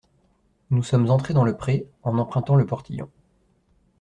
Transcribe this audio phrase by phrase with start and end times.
[0.71, 3.11] Nous sommes entrés dans le pré en empruntant le portillon.